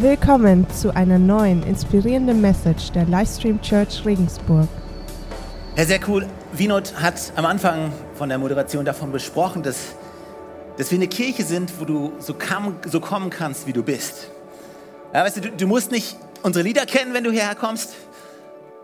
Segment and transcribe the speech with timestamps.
[0.00, 4.66] Willkommen zu einer neuen inspirierenden Message der Livestream Church Regensburg.
[5.76, 6.26] Ja, sehr cool.
[6.54, 9.94] Vinod hat am Anfang von der Moderation davon besprochen, dass,
[10.78, 14.30] dass wir eine Kirche sind, wo du so, kam, so kommen kannst, wie du bist.
[15.12, 17.92] Ja, weißt du, du, du musst nicht unsere Lieder kennen, wenn du hierher kommst.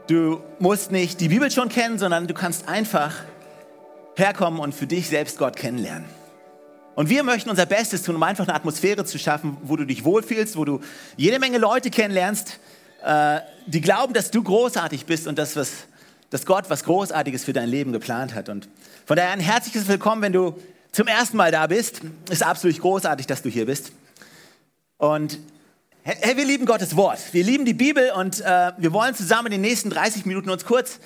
[0.09, 3.15] Du musst nicht die Bibel schon kennen, sondern du kannst einfach
[4.17, 6.05] herkommen und für dich selbst Gott kennenlernen.
[6.97, 10.03] Und wir möchten unser Bestes tun, um einfach eine Atmosphäre zu schaffen, wo du dich
[10.03, 10.81] wohlfühlst, wo du
[11.19, 12.59] jede Menge Leute kennenlernst,
[13.05, 15.73] äh, die glauben, dass du großartig bist und dass, was,
[16.31, 18.49] dass Gott was Großartiges für dein Leben geplant hat.
[18.49, 18.71] Und
[19.05, 20.59] von daher ein herzliches Willkommen, wenn du
[20.91, 22.01] zum ersten Mal da bist.
[22.31, 23.93] Ist absolut großartig, dass du hier bist.
[24.97, 25.39] Und
[26.03, 27.19] hey, wir lieben Gottes Wort.
[27.33, 30.65] Wir lieben die Bibel und äh, wir wollen zusammen in den nächsten 30 Minuten uns
[30.65, 30.99] kurz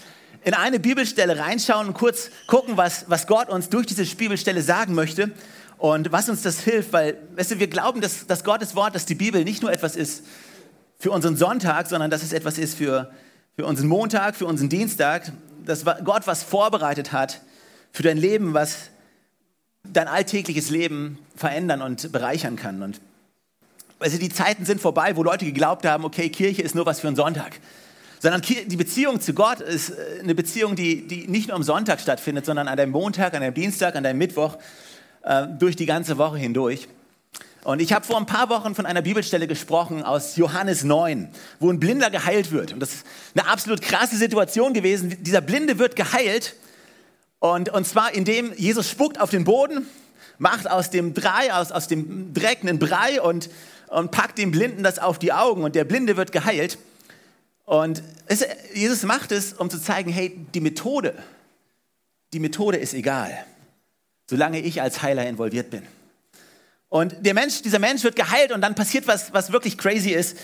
[0.45, 4.95] in eine Bibelstelle reinschauen und kurz gucken, was, was Gott uns durch diese Bibelstelle sagen
[4.95, 5.33] möchte
[5.80, 9.07] und was uns das hilft, weil, weißt du, wir glauben, dass, dass Gottes Wort, dass
[9.07, 10.25] die Bibel nicht nur etwas ist
[10.98, 13.10] für unseren Sonntag, sondern dass es etwas ist für,
[13.57, 15.32] für unseren Montag, für unseren Dienstag,
[15.65, 17.40] dass Gott was vorbereitet hat
[17.93, 18.90] für dein Leben, was
[19.82, 22.83] dein alltägliches Leben verändern und bereichern kann.
[22.83, 23.01] Und
[24.01, 27.07] also die Zeiten sind vorbei, wo Leute geglaubt haben, okay, Kirche ist nur was für
[27.07, 27.59] einen Sonntag.
[28.18, 32.01] Sondern die Beziehung zu Gott ist äh, eine Beziehung, die, die nicht nur am Sonntag
[32.01, 34.59] stattfindet, sondern an deinem Montag, an deinem Dienstag, an deinem Mittwoch
[35.23, 36.88] äh, durch die ganze Woche hindurch.
[37.63, 41.71] Und ich habe vor ein paar Wochen von einer Bibelstelle gesprochen aus Johannes 9, wo
[41.71, 42.73] ein Blinder geheilt wird.
[42.73, 45.23] Und das ist eine absolut krasse Situation gewesen.
[45.23, 46.54] Dieser Blinde wird geheilt.
[47.38, 49.87] Und, und zwar indem Jesus spuckt auf den Boden,
[50.38, 53.51] macht aus dem Brei, aus, aus dem Dreck einen Brei und,
[53.88, 55.62] und packt dem Blinden das auf die Augen.
[55.62, 56.79] Und der Blinde wird geheilt.
[57.66, 61.15] Und es, Jesus macht es, um zu zeigen, hey, die Methode,
[62.32, 63.45] die Methode ist egal
[64.31, 65.83] solange ich als Heiler involviert bin.
[66.89, 70.39] Und der Mensch, dieser Mensch wird geheilt und dann passiert was, was wirklich crazy ist.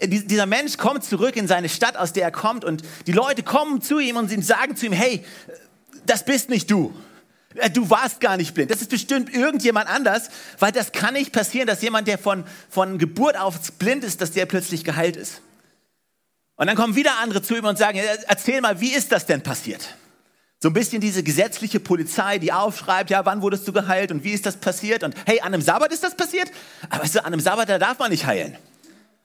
[0.00, 3.80] Dieser Mensch kommt zurück in seine Stadt, aus der er kommt und die Leute kommen
[3.80, 5.24] zu ihm und sagen zu ihm, hey,
[6.04, 6.92] das bist nicht du.
[7.54, 8.72] Äh, du warst gar nicht blind.
[8.72, 12.98] Das ist bestimmt irgendjemand anders, weil das kann nicht passieren, dass jemand, der von, von
[12.98, 15.42] Geburt auf blind ist, dass der plötzlich geheilt ist.
[16.56, 19.42] Und dann kommen wieder andere zu ihm und sagen, erzähl mal, wie ist das denn
[19.42, 19.94] passiert?
[20.60, 24.32] So ein bisschen diese gesetzliche Polizei, die aufschreibt, ja, wann wurdest du geheilt und wie
[24.32, 25.04] ist das passiert?
[25.04, 26.50] Und hey, an einem Sabbat ist das passiert?
[26.90, 28.56] Aber weißt du, an einem Sabbat, da darf man nicht heilen.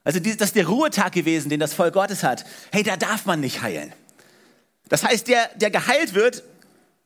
[0.04, 2.46] Also das ist der Ruhetag gewesen, den das Volk Gottes hat.
[2.72, 3.92] Hey, da darf man nicht heilen.
[4.90, 6.44] Das heißt, der, der geheilt wird,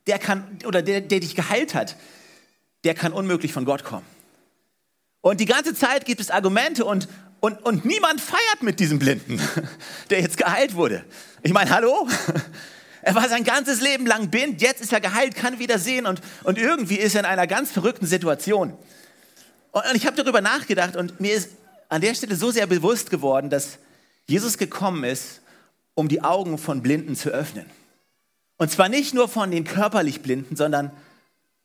[0.07, 1.95] der kann, oder der, der dich geheilt hat,
[2.83, 4.05] der kann unmöglich von Gott kommen.
[5.21, 7.07] Und die ganze Zeit gibt es Argumente und,
[7.39, 9.39] und, und niemand feiert mit diesem Blinden,
[10.09, 11.05] der jetzt geheilt wurde.
[11.43, 12.09] Ich meine, hallo?
[13.07, 16.19] Er war sein ganzes Leben lang blind, jetzt ist er geheilt, kann wieder sehen und,
[16.44, 18.73] und irgendwie ist er in einer ganz verrückten Situation.
[19.72, 21.51] Und, und ich habe darüber nachgedacht und mir ist
[21.88, 23.78] an der Stelle so sehr bewusst geworden, dass
[24.25, 25.40] Jesus gekommen ist,
[25.94, 27.66] um die Augen von Blinden zu öffnen.
[28.57, 30.91] Und zwar nicht nur von den körperlich Blinden, sondern,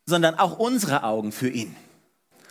[0.07, 1.75] sondern auch unsere Augen für ihn.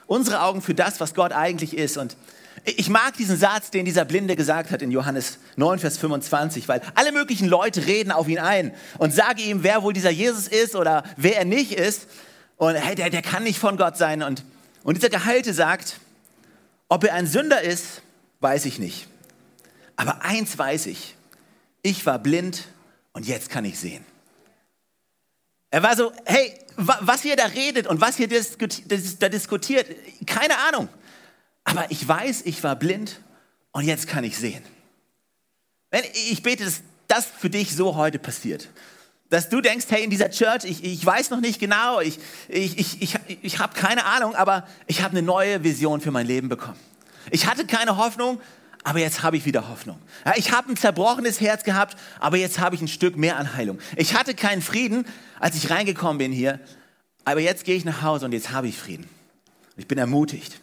[0.06, 1.96] Unsere Augen für das, was Gott eigentlich ist.
[1.96, 2.18] Und
[2.64, 6.82] ich mag diesen Satz, den dieser Blinde gesagt hat in Johannes 9, Vers 25, weil
[6.94, 10.76] alle möglichen Leute reden auf ihn ein und sagen ihm, wer wohl dieser Jesus ist
[10.76, 12.08] oder wer er nicht ist.
[12.58, 14.22] Und hey, der, der kann nicht von Gott sein.
[14.22, 14.44] Und,
[14.84, 16.00] und dieser Geheilte sagt,
[16.88, 18.04] ob er ein Sünder ist,
[18.42, 19.08] weiß ich nicht.
[19.96, 21.16] Aber eins weiß ich,
[21.82, 22.68] ich war blind
[23.14, 24.06] und jetzt kann ich sehen.
[25.72, 29.88] Er war so, hey, was ihr da redet und was ihr da diskutiert,
[30.28, 30.90] keine Ahnung.
[31.64, 33.22] Aber ich weiß, ich war blind
[33.72, 34.64] und jetzt kann ich sehen.
[36.30, 38.70] Ich bete, dass das für dich so heute passiert.
[39.30, 42.78] Dass du denkst, hey, in dieser Church, ich, ich weiß noch nicht genau, ich, ich,
[42.78, 46.50] ich, ich, ich habe keine Ahnung, aber ich habe eine neue Vision für mein Leben
[46.50, 46.80] bekommen.
[47.30, 48.42] Ich hatte keine Hoffnung,
[48.84, 50.00] aber jetzt habe ich wieder Hoffnung.
[50.26, 53.56] Ja, ich habe ein zerbrochenes Herz gehabt, aber jetzt habe ich ein Stück mehr an
[53.56, 53.80] Heilung.
[53.96, 55.06] Ich hatte keinen Frieden,
[55.40, 56.60] als ich reingekommen bin hier,
[57.24, 59.08] aber jetzt gehe ich nach Hause und jetzt habe ich Frieden.
[59.78, 60.60] Ich bin ermutigt.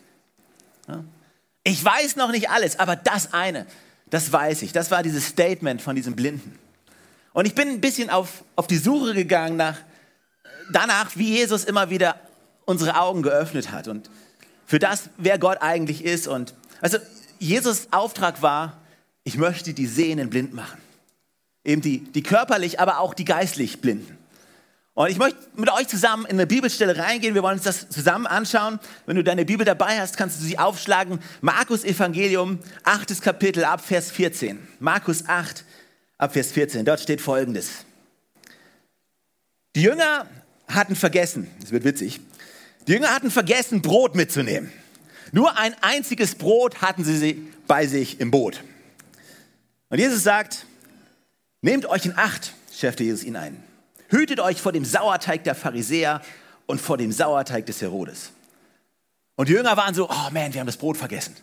[1.65, 3.67] Ich weiß noch nicht alles, aber das eine,
[4.07, 4.73] das weiß ich.
[4.73, 6.59] Das war dieses Statement von diesem Blinden.
[7.33, 9.79] Und ich bin ein bisschen auf, auf die Suche gegangen nach,
[10.73, 12.21] danach, wie Jesus immer wieder
[12.65, 14.11] unsere Augen geöffnet hat und
[14.67, 16.29] für das, wer Gott eigentlich ist.
[16.29, 16.99] Und also
[17.39, 18.79] Jesus Auftrag war,
[19.25, 20.79] ich möchte die Sehenden blind machen.
[21.65, 24.18] Eben die, die körperlich, aber auch die geistlich Blinden.
[24.99, 27.37] Und ich möchte mit euch zusammen in eine Bibelstelle reingehen.
[27.37, 28.81] Wir wollen uns das zusammen anschauen.
[29.07, 31.21] Wenn du deine Bibel dabei hast, kannst du sie aufschlagen.
[31.41, 33.23] Markus Evangelium, 8.
[33.23, 34.59] Kapitel, ab Vers 14.
[34.81, 35.65] Markus 8,
[36.19, 36.85] ab Vers 14.
[36.85, 37.85] Dort steht folgendes.
[39.77, 40.27] Die Jünger
[40.67, 42.19] hatten vergessen, es wird witzig,
[42.89, 44.73] die Jünger hatten vergessen, Brot mitzunehmen.
[45.31, 48.65] Nur ein einziges Brot hatten sie bei sich im Boot.
[49.91, 50.67] Und Jesus sagt,
[51.63, 53.68] nehmt euch in Acht, schärfte Jesus ihn ein.
[54.09, 56.23] Hütet euch vor dem Sauerteig der Pharisäer
[56.67, 58.31] und vor dem Sauerteig des Herodes.
[59.37, 61.37] Und die Jünger waren so, oh man, wir haben das Brot vergessen.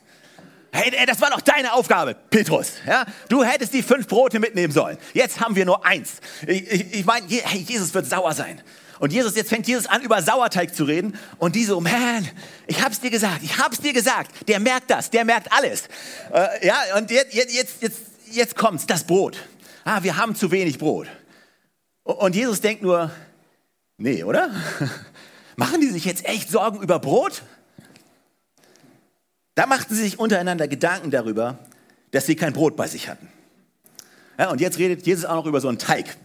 [0.71, 2.73] Hey, das war doch deine Aufgabe, Petrus.
[2.85, 3.06] Ja?
[3.29, 4.97] Du hättest die fünf Brote mitnehmen sollen.
[5.13, 6.19] Jetzt haben wir nur eins.
[6.45, 8.62] Ich, ich, ich meine, hey, Jesus wird sauer sein.
[9.00, 11.18] Und Jesus, jetzt fängt Jesus an, über Sauerteig zu reden.
[11.38, 12.27] Und die so, man,
[12.68, 14.50] ich hab's dir gesagt, ich hab's dir gesagt.
[14.50, 15.88] Der merkt das, der merkt alles.
[16.33, 17.97] Äh, ja, und jetzt, jetzt, jetzt,
[18.31, 19.38] jetzt kommt's, das Brot.
[19.85, 21.07] Ah, wir haben zu wenig Brot.
[22.06, 23.12] Und Jesus denkt nur,
[23.98, 24.52] nee, oder?
[25.56, 27.42] Machen die sich jetzt echt Sorgen über Brot?
[29.56, 31.57] Da machten sie sich untereinander Gedanken darüber,
[32.12, 33.28] dass sie kein Brot bei sich hatten.
[34.38, 36.16] Ja, und jetzt redet Jesus auch noch über so einen Teig.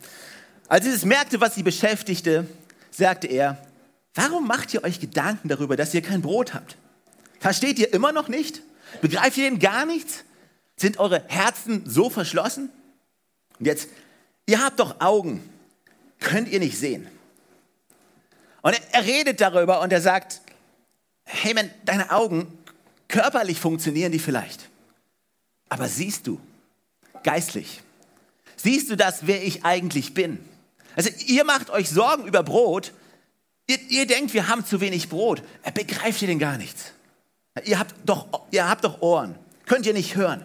[0.69, 2.47] Als Jesus merkte, was sie beschäftigte,
[2.91, 3.57] sagte er,
[4.15, 6.77] warum macht ihr euch Gedanken darüber, dass ihr kein Brot habt?
[7.39, 8.63] Versteht ihr immer noch nicht?
[9.01, 10.25] Begreift ihr denn gar nichts?
[10.77, 12.69] Sind eure Herzen so verschlossen?
[13.59, 13.89] Und jetzt,
[14.45, 15.43] ihr habt doch Augen,
[16.21, 17.07] könnt ihr nicht sehen?
[18.63, 20.41] Und er, er redet darüber und er sagt,
[21.25, 22.59] hey man, deine Augen,
[23.09, 24.69] körperlich funktionieren die vielleicht,
[25.69, 26.41] aber siehst du,
[27.23, 27.83] geistlich,
[28.57, 30.39] siehst du das, wer ich eigentlich bin?
[30.97, 32.93] Also ihr macht euch Sorgen über Brot.
[33.67, 35.43] Ihr, ihr denkt, wir haben zu wenig Brot.
[35.75, 36.93] Begreift ihr denn gar nichts?
[37.65, 39.37] Ihr habt, doch, ihr habt doch Ohren.
[39.67, 40.45] Könnt ihr nicht hören?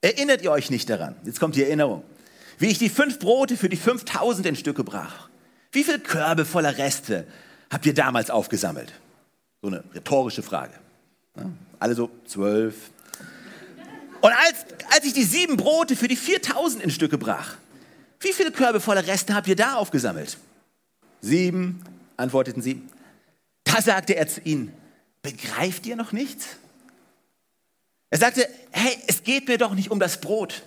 [0.00, 1.14] Erinnert ihr euch nicht daran?
[1.24, 2.02] Jetzt kommt die Erinnerung.
[2.62, 5.28] Wie ich die fünf Brote für die 5000 in Stücke brach.
[5.72, 7.26] Wie viele Körbe voller Reste
[7.70, 8.92] habt ihr damals aufgesammelt?
[9.60, 10.72] So eine rhetorische Frage.
[11.80, 12.92] Alle so zwölf.
[14.20, 14.64] Und als,
[14.94, 17.56] als ich die sieben Brote für die 4000 in Stücke brach,
[18.20, 20.38] wie viele Körbe voller Reste habt ihr da aufgesammelt?
[21.20, 21.82] Sieben,
[22.16, 22.80] antworteten sie.
[23.64, 24.72] Da sagte er zu ihnen,
[25.22, 26.46] begreift ihr noch nichts?
[28.10, 30.62] Er sagte, hey, es geht mir doch nicht um das Brot.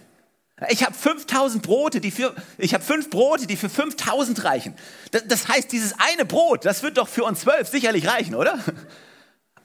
[0.69, 4.73] Ich habe 5000 Brote, die für, ich habe fünf Brote, die für 5000 reichen.
[5.11, 8.57] Das, das, heißt, dieses eine Brot, das wird doch für uns zwölf sicherlich reichen, oder?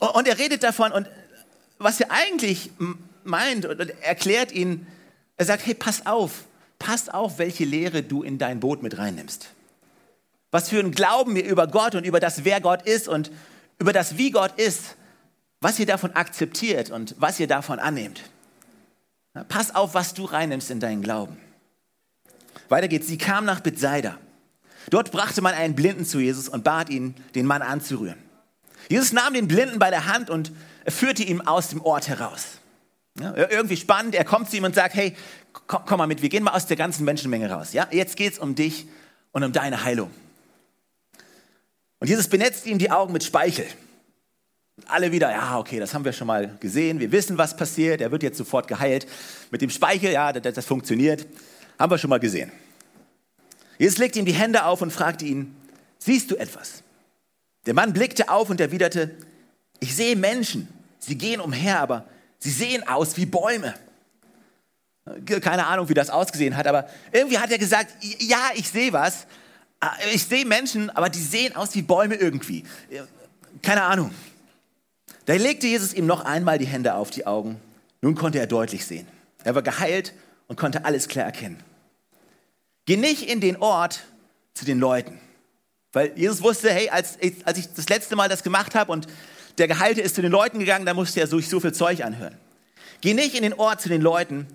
[0.00, 1.06] Und er redet davon und
[1.78, 2.70] was er eigentlich
[3.22, 4.86] meint und erklärt ihnen,
[5.36, 6.44] er sagt, hey, pass auf,
[6.78, 9.50] pass auf, welche Lehre du in dein Boot mit reinnimmst.
[10.50, 13.30] Was für ein Glauben wir über Gott und über das, wer Gott ist und
[13.78, 14.96] über das, wie Gott ist,
[15.60, 18.22] was ihr davon akzeptiert und was ihr davon annehmt.
[19.48, 21.38] Pass auf, was du reinnimmst in deinen Glauben.
[22.68, 23.06] Weiter geht's.
[23.06, 24.18] Sie kam nach Bethsaida.
[24.90, 28.18] Dort brachte man einen Blinden zu Jesus und bat ihn, den Mann anzurühren.
[28.88, 30.52] Jesus nahm den Blinden bei der Hand und
[30.86, 32.58] führte ihn aus dem Ort heraus.
[33.18, 34.14] Ja, irgendwie spannend.
[34.14, 35.16] Er kommt zu ihm und sagt, hey,
[35.66, 37.72] komm, komm, mal mit, wir gehen mal aus der ganzen Menschenmenge raus.
[37.72, 37.86] Ja?
[37.90, 38.86] Jetzt geht es um dich
[39.32, 40.10] und um deine Heilung.
[41.98, 43.66] Und Jesus benetzt ihm die Augen mit Speichel.
[44.86, 47.00] Alle wieder, ja, okay, das haben wir schon mal gesehen.
[47.00, 48.00] Wir wissen, was passiert.
[48.00, 49.06] Er wird jetzt sofort geheilt.
[49.50, 51.26] Mit dem Speichel, ja, das, das funktioniert.
[51.78, 52.52] Haben wir schon mal gesehen.
[53.78, 55.56] Jesus legt ihm die Hände auf und fragte ihn,
[55.98, 56.82] siehst du etwas?
[57.66, 59.10] Der Mann blickte auf und erwiderte,
[59.80, 60.68] ich sehe Menschen.
[60.98, 62.04] Sie gehen umher, aber
[62.40, 63.74] Sie sehen aus wie Bäume.
[65.26, 69.26] Keine Ahnung, wie das ausgesehen hat, aber irgendwie hat er gesagt, ja, ich sehe was.
[70.12, 72.64] Ich sehe Menschen, aber die sehen aus wie Bäume irgendwie.
[73.62, 74.10] Keine Ahnung.
[75.30, 77.60] Da legte Jesus ihm noch einmal die Hände auf die Augen.
[78.00, 79.06] Nun konnte er deutlich sehen.
[79.44, 80.12] Er war geheilt
[80.48, 81.62] und konnte alles klar erkennen.
[82.84, 84.02] Geh nicht in den Ort
[84.54, 85.20] zu den Leuten.
[85.92, 89.06] Weil Jesus wusste, hey, als, als ich das letzte Mal das gemacht habe und
[89.58, 92.36] der Geheilte ist zu den Leuten gegangen, da musste er sich so viel Zeug anhören.
[93.00, 94.48] Geh nicht in den Ort zu den Leuten,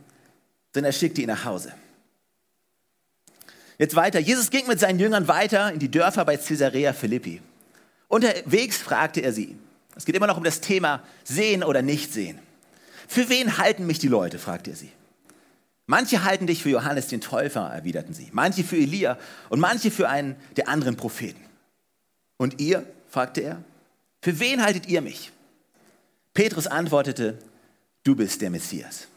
[0.74, 1.72] sondern er schickte ihn nach Hause.
[3.78, 4.20] Jetzt weiter.
[4.20, 7.42] Jesus ging mit seinen Jüngern weiter in die Dörfer bei Caesarea Philippi.
[8.10, 9.56] Unterwegs fragte er sie.
[9.96, 12.40] Es geht immer noch um das Thema Sehen oder Nicht-Sehen.
[13.08, 14.40] Für wen halten mich die Leute?
[14.40, 14.92] fragte er sie.
[15.88, 18.30] Manche halten dich für Johannes den Täufer, erwiderten sie.
[18.32, 21.42] Manche für Elia und manche für einen der anderen Propheten.
[22.38, 22.86] Und ihr?
[23.10, 23.64] fragte er.
[24.22, 25.32] Für wen haltet ihr mich?
[26.34, 27.38] Petrus antwortete,
[28.04, 29.08] du bist der Messias.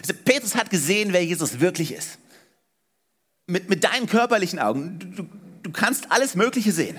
[0.00, 2.18] Also Petrus hat gesehen, wer Jesus wirklich ist.
[3.46, 4.98] Mit, mit deinen körperlichen Augen.
[4.98, 5.28] Du, du,
[5.62, 6.98] du kannst alles Mögliche sehen.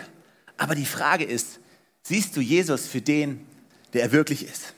[0.57, 1.59] Aber die Frage ist,
[2.07, 3.45] siehst du Jesus für den,
[3.93, 4.73] der er wirklich ist?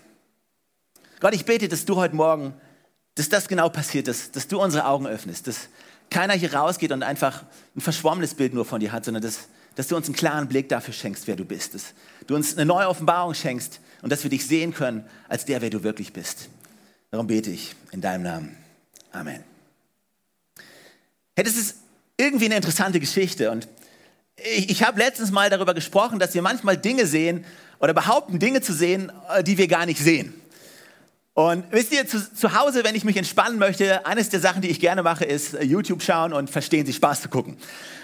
[1.19, 2.53] Gott, ich bete, dass du heute Morgen,
[3.15, 5.69] dass das genau passiert, dass, dass du unsere Augen öffnest, dass
[6.09, 7.43] keiner hier rausgeht und einfach
[7.75, 10.69] ein verschwommenes Bild nur von dir hat, sondern dass, dass du uns einen klaren Blick
[10.69, 11.75] dafür schenkst, wer du bist.
[11.75, 11.93] Dass
[12.25, 15.69] du uns eine neue Offenbarung schenkst und dass wir dich sehen können als der, wer
[15.69, 16.49] du wirklich bist.
[17.11, 18.57] Darum bete ich in deinem Namen.
[19.11, 19.43] Amen.
[21.35, 21.75] Hey, das ist
[22.17, 23.67] irgendwie eine interessante Geschichte und
[24.43, 27.45] ich, ich habe letztens mal darüber gesprochen, dass wir manchmal Dinge sehen
[27.79, 30.33] oder behaupten Dinge zu sehen, äh, die wir gar nicht sehen.
[31.33, 34.67] Und wisst ihr, zu, zu Hause, wenn ich mich entspannen möchte, eines der Sachen, die
[34.67, 37.57] ich gerne mache, ist äh, YouTube schauen und verstehen Sie Spaß zu gucken.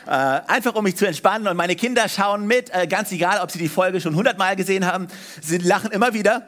[0.05, 3.51] Äh, einfach um mich zu entspannen und meine Kinder schauen mit, äh, ganz egal, ob
[3.51, 5.07] sie die Folge schon hundertmal gesehen haben,
[5.41, 6.47] sie lachen immer wieder.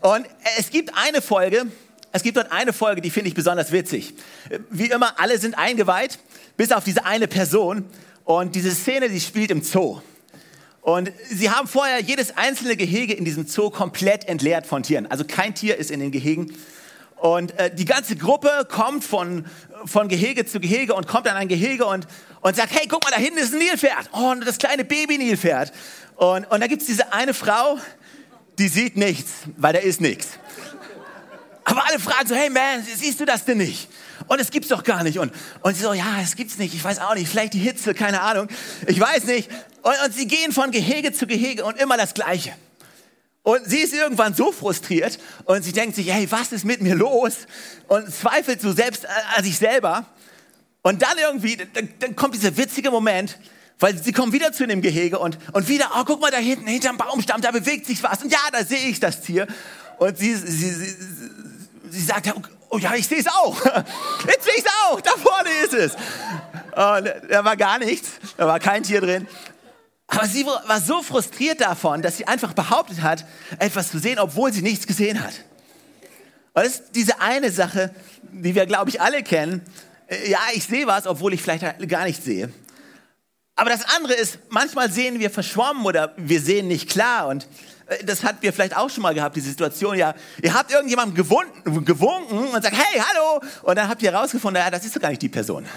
[0.00, 0.26] Und
[0.58, 1.66] es gibt eine Folge,
[2.12, 4.14] es gibt dort eine Folge, die finde ich besonders witzig.
[4.70, 6.18] Wie immer, alle sind eingeweiht,
[6.56, 7.84] bis auf diese eine Person.
[8.28, 10.02] Und diese Szene, die spielt im Zoo.
[10.82, 15.06] Und sie haben vorher jedes einzelne Gehege in diesem Zoo komplett entleert von Tieren.
[15.06, 16.52] Also kein Tier ist in den Gehegen.
[17.16, 19.46] Und äh, die ganze Gruppe kommt von,
[19.86, 22.06] von Gehege zu Gehege und kommt an ein Gehege und,
[22.42, 24.10] und sagt, hey, guck mal, da hinten ist ein Nilpferd.
[24.12, 25.72] Oh, und das kleine Baby-Nilpferd.
[26.16, 27.78] Und, und da gibt es diese eine Frau,
[28.58, 30.38] die sieht nichts, weil da ist nichts.
[31.68, 33.90] Aber alle fragen so, hey man, siehst du das denn nicht?
[34.26, 35.18] Und es gibt's doch gar nicht.
[35.18, 36.72] Und, und sie so, ja, es gibt's nicht.
[36.74, 37.28] Ich weiß auch nicht.
[37.28, 38.48] Vielleicht die Hitze, keine Ahnung.
[38.86, 39.50] Ich weiß nicht.
[39.82, 42.54] Und, und sie gehen von Gehege zu Gehege und immer das Gleiche.
[43.42, 46.94] Und sie ist irgendwann so frustriert und sie denkt sich, hey, was ist mit mir
[46.94, 47.34] los?
[47.86, 49.06] Und zweifelt so selbst
[49.36, 50.06] an sich selber.
[50.80, 53.38] Und dann irgendwie, dann, dann kommt dieser witzige Moment,
[53.78, 56.66] weil sie kommen wieder zu dem Gehege und, und wieder, oh, guck mal da hinten,
[56.66, 58.22] hinterm Baumstamm, da bewegt sich was.
[58.22, 59.46] Und ja, da sehe ich das Tier.
[59.98, 60.96] Und sie, sie, sie,
[61.90, 62.32] sie sagt,
[62.70, 63.64] oh ja, ich sehe es auch.
[64.26, 65.94] Jetzt sehe ich es auch, da vorne ist es.
[65.94, 69.26] Und da war gar nichts, da war kein Tier drin.
[70.06, 73.26] Aber sie war so frustriert davon, dass sie einfach behauptet hat,
[73.58, 75.34] etwas zu sehen, obwohl sie nichts gesehen hat.
[76.54, 79.62] Und das ist diese eine Sache, die wir, glaube ich, alle kennen.
[80.26, 82.50] Ja, ich sehe was, obwohl ich vielleicht gar nichts sehe.
[83.54, 87.26] Aber das andere ist, manchmal sehen wir verschwommen oder wir sehen nicht klar.
[87.26, 87.46] Und äh,
[88.04, 91.84] das hatten wir vielleicht auch schon mal gehabt, die Situation, ja, ihr habt irgendjemandem gewunken,
[91.84, 95.10] gewunken und sagt, hey, hallo, und dann habt ihr herausgefunden, ja, das ist doch gar
[95.10, 95.66] nicht die Person.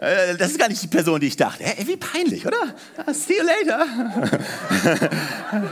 [0.00, 1.62] Äh, das ist gar nicht die Person, die ich dachte.
[1.62, 2.74] Hey, wie peinlich, oder?
[3.12, 3.86] See you later.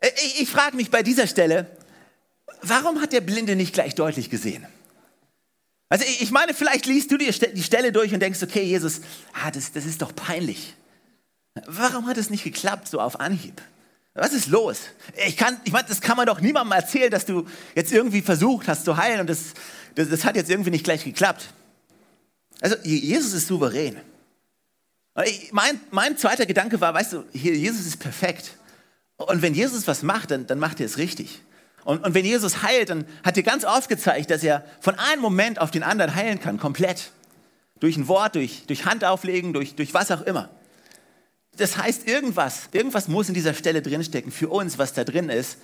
[0.00, 1.70] Äh, ich, ich frage mich bei dieser Stelle,
[2.60, 4.66] warum hat der Blinde nicht gleich deutlich gesehen?
[5.88, 9.00] Also ich meine, vielleicht liest du die Stelle durch und denkst, okay, Jesus,
[9.32, 10.74] ah, das, das ist doch peinlich.
[11.66, 13.60] Warum hat es nicht geklappt, so auf Anhieb?
[14.14, 14.80] Was ist los?
[15.26, 18.68] Ich, kann, ich meine, das kann man doch niemandem erzählen, dass du jetzt irgendwie versucht
[18.68, 19.54] hast zu heilen und das,
[19.94, 21.48] das, das hat jetzt irgendwie nicht gleich geklappt.
[22.60, 23.96] Also, Jesus ist souverän.
[25.50, 28.56] Mein, mein zweiter Gedanke war, weißt du, hier, Jesus ist perfekt.
[29.16, 31.40] Und wenn Jesus was macht, dann, dann macht er es richtig.
[31.84, 35.20] Und, und wenn Jesus heilt, dann hat er ganz oft gezeigt, dass er von einem
[35.20, 37.10] Moment auf den anderen heilen kann, komplett.
[37.80, 40.48] Durch ein Wort, durch, durch Handauflegen, durch, durch was auch immer.
[41.56, 45.58] Das heißt, irgendwas, irgendwas muss in dieser Stelle drinstecken für uns, was da drin ist,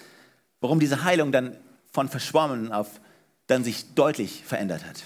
[0.61, 1.57] warum diese Heilung dann
[1.92, 3.00] von verschwommen auf
[3.47, 5.04] dann sich deutlich verändert hat.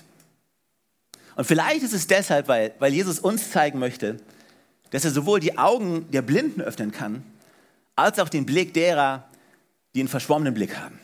[1.36, 4.18] Und vielleicht ist es deshalb, weil, weil Jesus uns zeigen möchte,
[4.90, 7.24] dass er sowohl die Augen der Blinden öffnen kann,
[7.96, 9.28] als auch den Blick derer,
[9.94, 10.98] die einen verschwommenen Blick haben.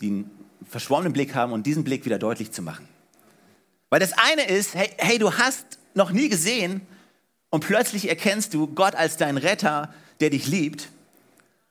[0.00, 0.30] Die einen
[0.68, 2.86] verschwommenen Blick haben und diesen Blick wieder deutlich zu machen.
[3.88, 6.82] Weil das eine ist, hey, hey du hast noch nie gesehen,
[7.56, 9.88] und plötzlich erkennst du Gott als deinen Retter,
[10.20, 10.90] der dich liebt.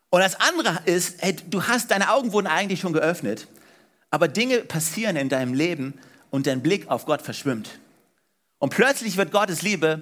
[0.10, 3.48] Und das andere ist, hey, du hast, deine Augen wurden eigentlich schon geöffnet,
[4.10, 5.94] aber Dinge passieren in deinem Leben
[6.32, 7.70] und dein Blick auf Gott verschwimmt.
[8.58, 10.02] Und plötzlich wird Gottes Liebe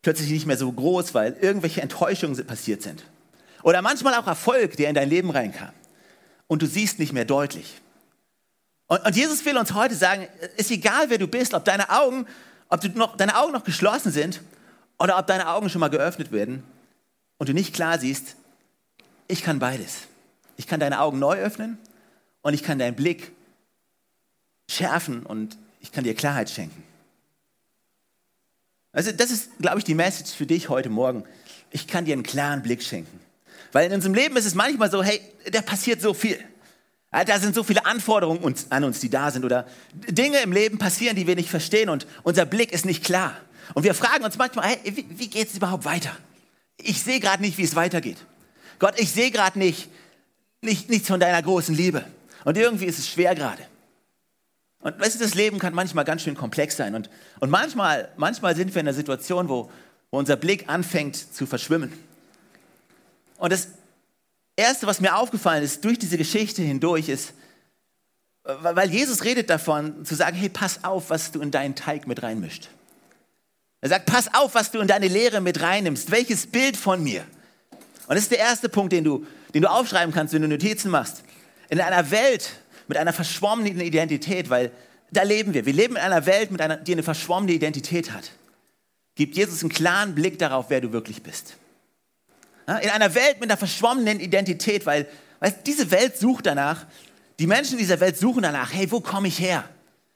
[0.00, 3.02] plötzlich nicht mehr so groß, weil irgendwelche Enttäuschungen passiert sind.
[3.64, 5.72] Oder manchmal auch Erfolg, der in dein Leben reinkam.
[6.46, 7.80] Und du siehst nicht mehr deutlich.
[8.86, 12.28] Und, und Jesus will uns heute sagen, ist egal, wer du bist, ob deine Augen,
[12.68, 14.40] ob noch, deine Augen noch geschlossen sind
[15.00, 16.62] oder ob deine Augen schon mal geöffnet werden
[17.38, 18.36] und du nicht klar siehst,
[19.26, 20.02] ich kann beides.
[20.56, 21.78] Ich kann deine Augen neu öffnen
[22.42, 23.32] und ich kann deinen Blick
[24.68, 26.82] schärfen und ich kann dir Klarheit schenken.
[28.92, 31.24] Also das ist, glaube ich, die Message für dich heute Morgen.
[31.70, 33.20] Ich kann dir einen klaren Blick schenken.
[33.72, 36.38] Weil in unserem Leben ist es manchmal so, hey, da passiert so viel.
[37.10, 39.44] Da sind so viele Anforderungen an uns, die da sind.
[39.44, 43.36] Oder Dinge im Leben passieren, die wir nicht verstehen und unser Blick ist nicht klar.
[43.74, 46.16] Und wir fragen uns manchmal, hey, wie, wie geht es überhaupt weiter?
[46.76, 48.18] Ich sehe gerade nicht, wie es weitergeht.
[48.78, 49.88] Gott, ich sehe gerade nicht,
[50.62, 52.04] nicht nichts von deiner großen Liebe.
[52.44, 53.62] Und irgendwie ist es schwer gerade.
[54.80, 56.94] Und weißt du, das Leben kann manchmal ganz schön komplex sein.
[56.94, 59.70] Und, und manchmal, manchmal sind wir in einer Situation, wo,
[60.10, 61.92] wo unser Blick anfängt zu verschwimmen.
[63.36, 63.68] Und das
[64.56, 67.34] Erste, was mir aufgefallen ist durch diese Geschichte hindurch, ist,
[68.44, 72.22] weil Jesus redet davon, zu sagen, hey, pass auf, was du in deinen Teig mit
[72.22, 72.68] reinmischt.
[73.80, 76.10] Er sagt, pass auf, was du in deine Lehre mit reinnimmst.
[76.10, 77.24] Welches Bild von mir?
[78.06, 80.90] Und das ist der erste Punkt, den du, den du aufschreiben kannst, wenn du Notizen
[80.90, 81.22] machst.
[81.68, 82.50] In einer Welt
[82.88, 84.70] mit einer verschwommenen Identität, weil
[85.12, 85.64] da leben wir.
[85.64, 88.30] Wir leben in einer Welt, mit einer, die eine verschwommene Identität hat.
[89.14, 91.56] Gibt Jesus einen klaren Blick darauf, wer du wirklich bist.
[92.66, 95.06] In einer Welt mit einer verschwommenen Identität, weil,
[95.40, 96.86] weil diese Welt sucht danach,
[97.38, 99.64] die Menschen dieser Welt suchen danach, hey, wo komme ich her?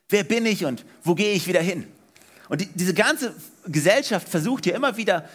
[0.08, 1.86] Wer bin ich und wo gehe ich wieder hin?
[2.48, 3.34] Und die, diese ganze
[3.66, 5.28] Gesellschaft versucht hier immer wieder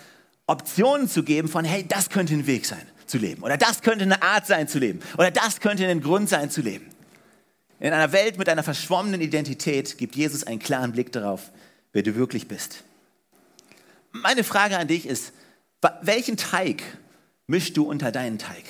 [0.47, 4.03] Optionen zu geben von, hey, das könnte ein Weg sein zu leben oder das könnte
[4.03, 6.89] eine Art sein zu leben oder das könnte ein Grund sein zu leben.
[7.79, 11.51] In einer Welt mit einer verschwommenen Identität gibt Jesus einen klaren Blick darauf,
[11.93, 12.83] wer du wirklich bist.
[14.11, 15.33] Meine Frage an dich ist,
[16.01, 16.83] welchen Teig
[17.47, 18.65] mischst du unter deinen Teig?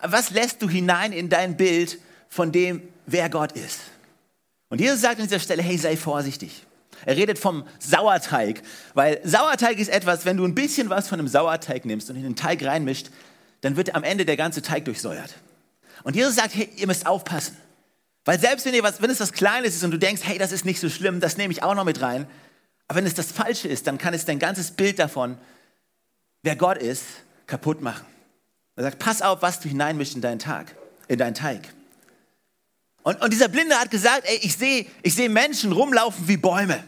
[0.00, 3.80] Was lässt du hinein in dein Bild von dem, wer Gott ist?
[4.68, 6.64] Und Jesus sagt an dieser Stelle, hey, sei vorsichtig.
[7.06, 8.62] Er redet vom Sauerteig,
[8.94, 12.22] weil Sauerteig ist etwas, wenn du ein bisschen was von einem Sauerteig nimmst und in
[12.22, 13.10] den Teig reinmischt,
[13.60, 15.34] dann wird am Ende der ganze Teig durchsäuert.
[16.02, 17.56] Und Jesus sagt, hey, ihr müsst aufpassen.
[18.24, 20.52] Weil selbst wenn, ihr was, wenn es was Kleines ist und du denkst, hey, das
[20.52, 22.26] ist nicht so schlimm, das nehme ich auch noch mit rein,
[22.88, 25.38] aber wenn es das Falsche ist, dann kann es dein ganzes Bild davon,
[26.42, 27.04] wer Gott ist,
[27.46, 28.04] kaputt machen.
[28.76, 30.74] Er sagt, pass auf, was du hineinmischst in deinen Tag,
[31.08, 31.62] in deinen Teig.
[33.02, 36.82] Und, und dieser Blinde hat gesagt, ey, ich sehe ich seh Menschen rumlaufen wie Bäume.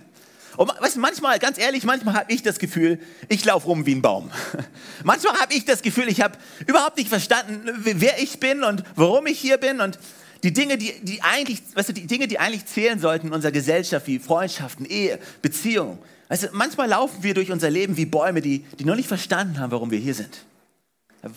[0.56, 2.98] Und weißt du, manchmal, ganz ehrlich, manchmal habe ich das Gefühl,
[3.28, 4.30] ich laufe rum wie ein Baum.
[5.04, 9.26] manchmal habe ich das Gefühl, ich habe überhaupt nicht verstanden, wer ich bin und warum
[9.26, 9.98] ich hier bin und
[10.42, 13.52] die Dinge, die, die eigentlich, weißt du, die Dinge, die eigentlich zählen sollten in unserer
[13.52, 15.98] Gesellschaft, wie Freundschaften, Ehe, Beziehungen.
[16.28, 19.58] Weißt du, manchmal laufen wir durch unser Leben wie Bäume, die, die noch nicht verstanden
[19.60, 20.44] haben, warum wir hier sind.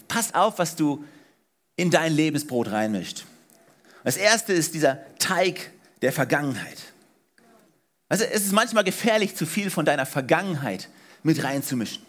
[0.07, 1.03] Pass auf, was du
[1.75, 3.25] in dein Lebensbrot reinmischt.
[4.03, 5.71] Das erste ist dieser Teig
[6.01, 6.77] der Vergangenheit.
[8.09, 10.89] Also es ist manchmal gefährlich, zu viel von deiner Vergangenheit
[11.23, 12.03] mit reinzumischen.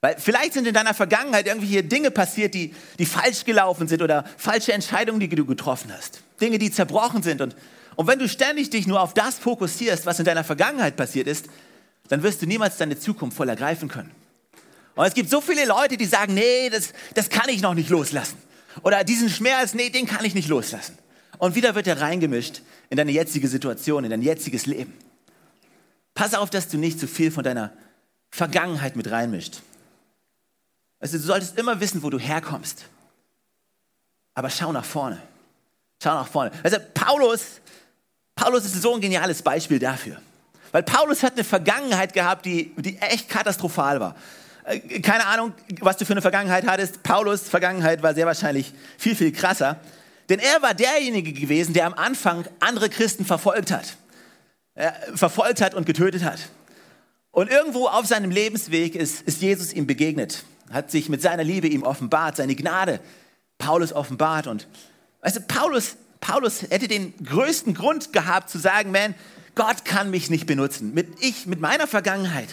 [0.00, 4.24] Weil vielleicht sind in deiner Vergangenheit irgendwelche Dinge passiert, die, die falsch gelaufen sind oder
[4.36, 6.22] falsche Entscheidungen, die du getroffen hast.
[6.40, 7.40] Dinge, die zerbrochen sind.
[7.40, 7.56] Und,
[7.96, 11.46] und wenn du ständig dich nur auf das fokussierst, was in deiner Vergangenheit passiert ist,
[12.08, 14.10] dann wirst du niemals deine Zukunft voll ergreifen können.
[14.94, 17.90] Und es gibt so viele Leute, die sagen, nee, das, das kann ich noch nicht
[17.90, 18.36] loslassen.
[18.82, 20.96] Oder diesen Schmerz, nee, den kann ich nicht loslassen.
[21.38, 24.92] Und wieder wird er reingemischt in deine jetzige Situation, in dein jetziges Leben.
[26.18, 27.70] Pass auf, dass du nicht zu viel von deiner
[28.32, 29.60] Vergangenheit mit reinmischt.
[30.98, 32.86] Also du solltest immer wissen, wo du herkommst.
[34.34, 35.22] Aber schau nach vorne.
[36.02, 36.50] Schau nach vorne.
[36.64, 37.60] Also Paulus,
[38.34, 40.20] Paulus ist so ein geniales Beispiel dafür.
[40.72, 44.16] Weil Paulus hat eine Vergangenheit gehabt, die, die echt katastrophal war.
[44.64, 47.04] Äh, keine Ahnung, was du für eine Vergangenheit hattest.
[47.04, 49.78] Paulus' Vergangenheit war sehr wahrscheinlich viel, viel krasser.
[50.28, 53.96] Denn er war derjenige gewesen, der am Anfang andere Christen verfolgt hat
[55.14, 56.38] verfolgt hat und getötet hat.
[57.30, 61.68] Und irgendwo auf seinem Lebensweg ist, ist Jesus ihm begegnet, hat sich mit seiner Liebe
[61.68, 63.00] ihm offenbart, seine Gnade
[63.58, 64.46] Paulus offenbart.
[64.46, 64.66] Und
[65.20, 69.14] weißt du, Paulus, Paulus hätte den größten Grund gehabt zu sagen, man,
[69.54, 72.48] Gott kann mich nicht benutzen, mit ich, mit meiner Vergangenheit.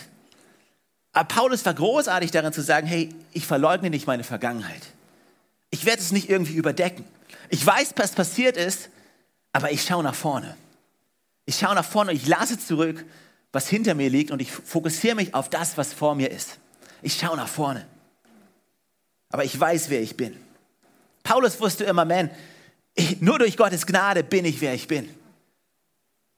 [1.13, 4.81] Aber Paulus war großartig darin zu sagen, hey, ich verleugne nicht meine Vergangenheit.
[5.69, 7.05] Ich werde es nicht irgendwie überdecken.
[7.49, 8.89] Ich weiß, was passiert ist,
[9.53, 10.57] aber ich schaue nach vorne.
[11.45, 13.05] Ich schaue nach vorne, ich lasse zurück,
[13.51, 16.57] was hinter mir liegt und ich fokussiere mich auf das, was vor mir ist.
[17.01, 17.85] Ich schaue nach vorne.
[19.29, 20.35] Aber ich weiß, wer ich bin.
[21.23, 22.29] Paulus wusste immer, man,
[22.93, 25.09] ich, nur durch Gottes Gnade bin ich, wer ich bin.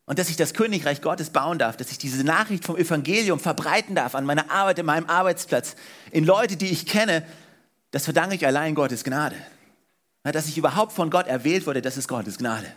[0.06, 3.93] Und dass ich das Königreich Gottes bauen darf, dass ich diese Nachricht vom Evangelium verbreiten
[3.93, 5.76] darf an meiner Arbeit, in meinem Arbeitsplatz,
[6.12, 7.26] in Leute, die ich kenne,
[7.91, 9.36] das verdanke ich allein Gottes Gnade.
[10.24, 12.67] Dass ich überhaupt von Gott erwählt wurde, das ist Gottes Gnade.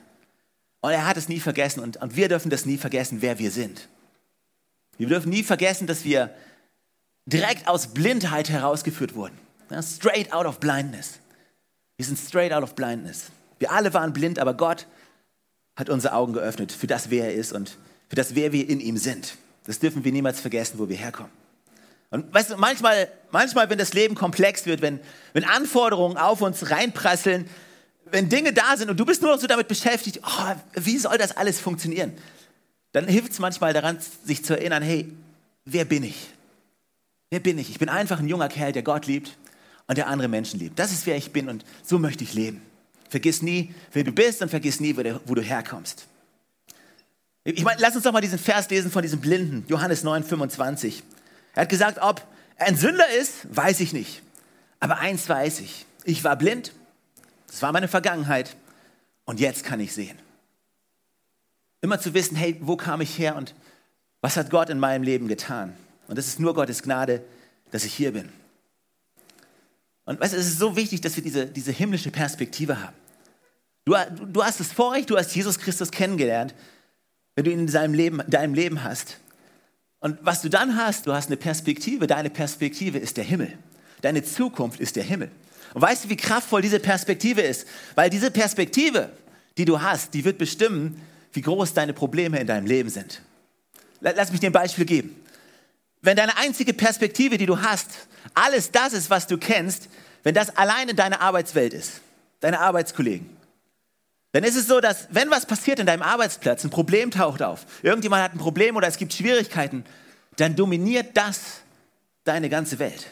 [0.81, 3.51] Und er hat es nie vergessen und, und wir dürfen das nie vergessen, wer wir
[3.51, 3.89] sind.
[4.97, 6.35] Wir dürfen nie vergessen, dass wir
[7.27, 9.39] direkt aus Blindheit herausgeführt wurden.
[9.83, 11.21] Straight out of blindness.
[11.97, 13.27] Wir sind straight out of blindness.
[13.59, 14.87] Wir alle waren blind, aber Gott
[15.77, 17.77] hat unsere Augen geöffnet für das, wer er ist und
[18.09, 19.37] für das, wer wir in ihm sind.
[19.65, 21.31] Das dürfen wir niemals vergessen, wo wir herkommen.
[22.11, 24.99] Und weißt du, manchmal, manchmal wenn das Leben komplex wird, wenn,
[25.33, 27.49] wenn Anforderungen auf uns reinprasseln,
[28.11, 31.19] wenn Dinge da sind und du bist nur noch so damit beschäftigt, oh, wie soll
[31.19, 32.13] das alles funktionieren?
[32.93, 35.13] Dann hilft es manchmal daran, sich zu erinnern, hey,
[35.65, 36.29] wer bin ich?
[37.31, 37.71] Wer bin ich?
[37.71, 39.37] Ich bin einfach ein junger Kerl, der Gott liebt
[39.87, 40.79] und der andere Menschen liebt.
[40.79, 42.63] Das ist, wer ich bin und so möchte ich leben.
[43.09, 46.07] Vergiss nie, wer du bist und vergiss nie, wo du herkommst.
[47.45, 51.03] Ich meine, lass uns doch mal diesen Vers lesen von diesem Blinden, Johannes 9, 25.
[51.55, 52.25] Er hat gesagt, ob
[52.57, 54.23] er ein Sünder ist, weiß ich nicht.
[54.79, 55.87] Aber eins weiß ich.
[56.05, 56.73] Ich war blind
[57.51, 58.57] das war meine Vergangenheit
[59.25, 60.19] und jetzt kann ich sehen.
[61.81, 63.55] Immer zu wissen, hey, wo kam ich her und
[64.21, 65.75] was hat Gott in meinem Leben getan?
[66.07, 67.23] Und es ist nur Gottes Gnade,
[67.71, 68.29] dass ich hier bin.
[70.05, 72.97] Und weißt, es ist so wichtig, dass wir diese, diese himmlische Perspektive haben.
[73.85, 73.95] Du,
[74.27, 76.55] du hast das Vorrecht, du hast Jesus Christus kennengelernt,
[77.35, 79.19] wenn du ihn in deinem Leben, deinem Leben hast.
[80.01, 83.57] Und was du dann hast, du hast eine Perspektive, deine Perspektive ist der Himmel.
[84.03, 85.31] Deine Zukunft ist der Himmel.
[85.75, 87.67] Und weißt du, wie kraftvoll diese Perspektive ist?
[87.95, 89.11] Weil diese Perspektive,
[89.57, 91.01] die du hast, die wird bestimmen,
[91.33, 93.23] wie groß deine Probleme in deinem Leben sind.
[94.01, 95.15] Lass mich dir ein Beispiel geben.
[96.03, 97.91] Wenn deine einzige Perspektive, die du hast,
[98.35, 99.89] alles das ist, was du kennst,
[100.23, 102.01] wenn das alleine deine Arbeitswelt ist,
[102.41, 103.29] deine Arbeitskollegen,
[104.33, 107.67] dann ist es so, dass wenn was passiert in deinem Arbeitsplatz, ein Problem taucht auf,
[107.83, 109.85] irgendjemand hat ein Problem oder es gibt Schwierigkeiten,
[110.37, 111.61] dann dominiert das
[112.25, 113.07] deine ganze Welt.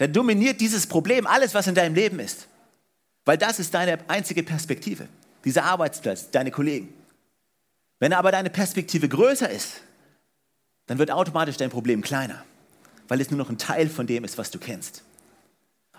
[0.00, 2.48] Dann dominiert dieses Problem alles, was in deinem Leben ist.
[3.26, 5.06] Weil das ist deine einzige Perspektive,
[5.44, 6.94] dieser Arbeitsplatz, deine Kollegen.
[7.98, 9.82] Wenn aber deine Perspektive größer ist,
[10.86, 12.42] dann wird automatisch dein Problem kleiner,
[13.08, 15.02] weil es nur noch ein Teil von dem ist, was du kennst.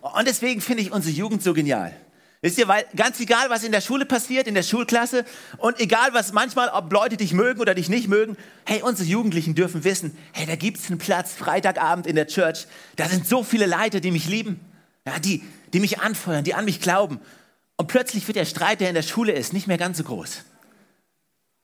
[0.01, 1.95] Und deswegen finde ich unsere Jugend so genial.
[2.43, 5.25] Wisst ihr, weil ganz egal, was in der Schule passiert, in der Schulklasse
[5.57, 9.53] und egal, was manchmal, ob Leute dich mögen oder dich nicht mögen, hey, unsere Jugendlichen
[9.53, 12.65] dürfen wissen, hey, da gibt es einen Platz Freitagabend in der Church.
[12.95, 14.59] Da sind so viele Leiter, die mich lieben,
[15.05, 17.19] ja, die, die mich anfeuern, die an mich glauben.
[17.77, 20.43] Und plötzlich wird der Streit, der in der Schule ist, nicht mehr ganz so groß.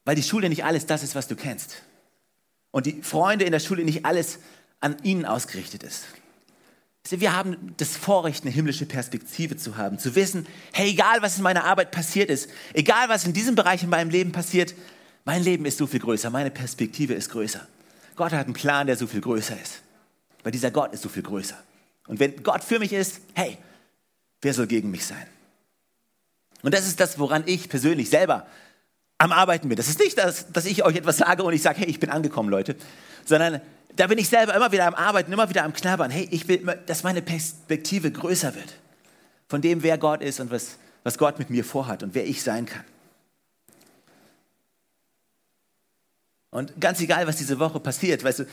[0.05, 1.81] Weil die Schule nicht alles das ist, was du kennst.
[2.69, 4.37] Und die Freunde in der Schule nicht alles
[4.79, 6.05] an ihnen ausgerichtet ist.
[7.11, 11.43] Wir haben das Vorrecht, eine himmlische Perspektive zu haben, zu wissen, hey, egal was in
[11.43, 14.73] meiner Arbeit passiert ist, egal was in diesem Bereich in meinem Leben passiert,
[15.25, 17.67] mein Leben ist so viel größer, meine Perspektive ist größer.
[18.15, 19.81] Gott hat einen Plan, der so viel größer ist.
[20.43, 21.57] Weil dieser Gott ist so viel größer.
[22.07, 23.57] Und wenn Gott für mich ist, hey,
[24.41, 25.27] wer soll gegen mich sein?
[26.63, 28.47] Und das ist das, woran ich persönlich selber
[29.17, 29.75] am Arbeiten bin.
[29.75, 32.09] Das ist nicht, dass, dass ich euch etwas sage und ich sage, hey, ich bin
[32.09, 32.75] angekommen, Leute,
[33.25, 33.61] sondern
[33.97, 36.11] da bin ich selber immer wieder am Arbeiten, immer wieder am Knabbern.
[36.11, 38.75] Hey, ich will, dass meine Perspektive größer wird
[39.47, 42.43] von dem, wer Gott ist und was, was Gott mit mir vorhat und wer ich
[42.43, 42.83] sein kann.
[46.51, 48.45] Und ganz egal, was diese Woche passiert, weißt du,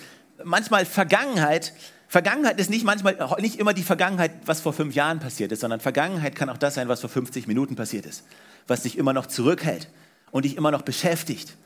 [0.45, 1.73] manchmal Vergangenheit,
[2.09, 5.81] Vergangenheit ist nicht manchmal nicht immer die Vergangenheit, was vor fünf Jahren passiert ist, sondern
[5.81, 8.25] Vergangenheit kann auch das sein, was vor 50 Minuten passiert ist,
[8.67, 9.89] was dich immer noch zurückhält
[10.31, 11.57] und dich immer noch beschäftigt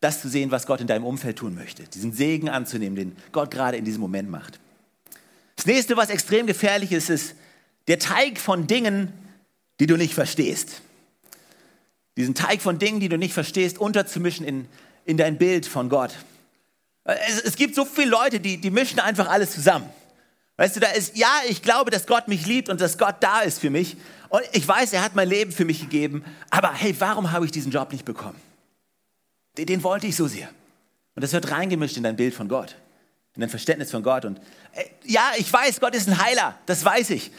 [0.00, 1.84] das zu sehen, was Gott in deinem Umfeld tun möchte.
[1.84, 4.58] Diesen Segen anzunehmen, den Gott gerade in diesem Moment macht.
[5.56, 7.34] Das nächste, was extrem gefährlich ist, ist
[7.88, 9.12] der Teig von Dingen,
[9.80, 10.82] die du nicht verstehst.
[12.16, 14.68] Diesen Teig von Dingen, die du nicht verstehst, unterzumischen in,
[15.04, 16.14] in dein Bild von Gott.
[17.04, 19.88] Es, es gibt so viele Leute, die, die mischen einfach alles zusammen.
[20.56, 23.40] Weißt du, da ist, ja, ich glaube, dass Gott mich liebt und dass Gott da
[23.40, 23.96] ist für mich.
[24.30, 26.24] Und ich weiß, er hat mein Leben für mich gegeben.
[26.50, 28.40] Aber hey, warum habe ich diesen Job nicht bekommen?
[29.58, 30.48] Den, den wollte ich so sehr.
[31.14, 32.76] Und das wird reingemischt in dein Bild von Gott,
[33.34, 34.24] in dein Verständnis von Gott.
[34.24, 34.38] Und
[34.72, 37.30] äh, ja, ich weiß, Gott ist ein Heiler, das weiß ich.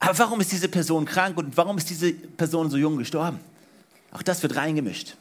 [0.00, 3.38] Aber warum ist diese Person krank und warum ist diese Person so jung gestorben?
[4.12, 5.14] Auch das wird reingemischt.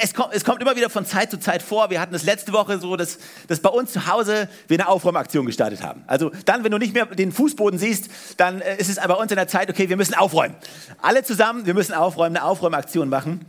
[0.00, 1.90] Es kommt, es kommt, immer wieder von Zeit zu Zeit vor.
[1.90, 5.44] Wir hatten das letzte Woche so, dass, dass bei uns zu Hause wir eine Aufräumaktion
[5.44, 6.04] gestartet haben.
[6.06, 9.30] Also dann, wenn du nicht mehr den Fußboden siehst, dann äh, ist es bei uns
[9.30, 10.56] in der Zeit, okay, wir müssen aufräumen.
[11.02, 13.44] Alle zusammen, wir müssen aufräumen, eine Aufräumaktion machen.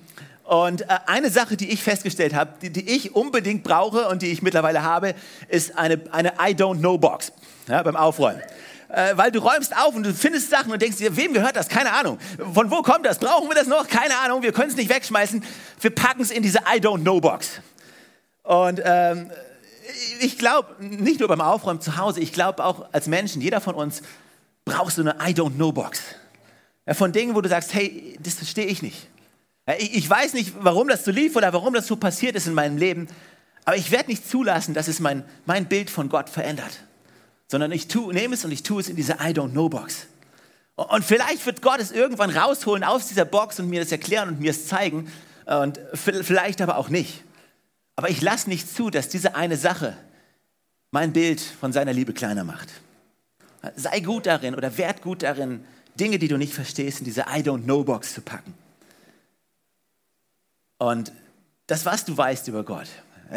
[0.50, 4.32] Und äh, eine Sache, die ich festgestellt habe, die, die, ich unbedingt brauche und die
[4.32, 5.14] ich mittlerweile habe,
[5.48, 7.32] ist eine, eine I don't know Box
[7.68, 8.42] ja, beim Aufräumen.
[8.88, 11.70] Äh, weil du räumst auf und du findest Sachen und denkst dir, wem gehört das?
[11.70, 12.18] Keine Ahnung.
[12.52, 13.20] Von wo kommt das?
[13.20, 13.88] Brauchen wir das noch?
[13.88, 14.42] Keine Ahnung.
[14.42, 15.44] Wir können es nicht wegschmeißen.
[15.82, 17.62] Wir packen es in diese I don't know Box.
[18.42, 19.30] Und ähm,
[20.20, 23.76] ich glaube, nicht nur beim Aufräumen zu Hause, ich glaube auch als Menschen, jeder von
[23.76, 24.02] uns
[24.66, 26.02] braucht so eine I don't know Box.
[26.88, 29.10] Ja, von Dingen, wo du sagst, hey, das verstehe ich nicht.
[29.78, 32.78] Ich weiß nicht, warum das so lief oder warum das so passiert ist in meinem
[32.78, 33.08] Leben,
[33.66, 36.72] aber ich werde nicht zulassen, dass es mein, mein Bild von Gott verändert,
[37.48, 40.08] sondern ich tu, nehme es und ich tue es in diese I don't know Box.
[40.76, 44.40] Und vielleicht wird Gott es irgendwann rausholen aus dieser Box und mir das erklären und
[44.40, 45.12] mir es zeigen
[45.46, 47.24] und vielleicht aber auch nicht.
[47.96, 49.96] Aber ich lasse nicht zu, dass diese eine Sache
[50.90, 52.70] mein Bild von seiner Liebe kleiner macht.
[53.76, 55.66] Sei gut darin oder werd gut darin,
[56.00, 58.54] Dinge, die du nicht verstehst, in diese I don't know Box zu packen.
[60.80, 61.12] Und
[61.68, 62.88] das, was du weißt über Gott,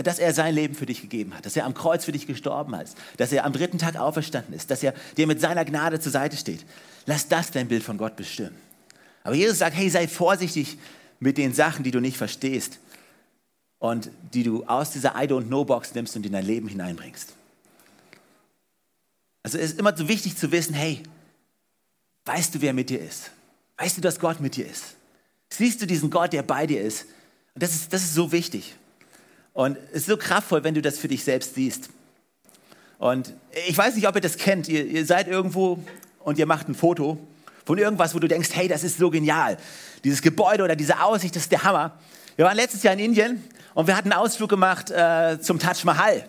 [0.04, 2.72] dass er sein Leben für dich gegeben hat, dass er am Kreuz für dich gestorben
[2.74, 6.12] ist, dass er am dritten Tag auferstanden ist, dass er dir mit seiner Gnade zur
[6.12, 6.64] Seite steht,
[7.04, 8.56] lass das dein Bild von Gott bestimmen.
[9.22, 10.78] Aber Jesus sagt, hey, sei vorsichtig
[11.20, 12.78] mit den Sachen, die du nicht verstehst
[13.78, 17.34] und die du aus dieser I don't know Box nimmst und in dein Leben hineinbringst.
[19.42, 21.02] Also es ist immer so wichtig zu wissen, hey,
[22.24, 23.30] weißt du, wer mit dir ist?
[23.76, 24.94] Weißt du, dass Gott mit dir ist?
[25.50, 27.06] Siehst du diesen Gott, der bei dir ist?
[27.54, 28.74] Und das ist, das ist so wichtig.
[29.52, 31.90] Und es ist so kraftvoll, wenn du das für dich selbst siehst.
[32.98, 33.34] Und
[33.68, 34.68] ich weiß nicht, ob ihr das kennt.
[34.68, 35.82] Ihr, ihr seid irgendwo
[36.20, 37.18] und ihr macht ein Foto
[37.64, 39.58] von irgendwas, wo du denkst, hey, das ist so genial.
[40.04, 41.98] Dieses Gebäude oder diese Aussicht, das ist der Hammer.
[42.36, 45.84] Wir waren letztes Jahr in Indien und wir hatten einen Ausflug gemacht äh, zum Taj
[45.84, 46.28] Mahal.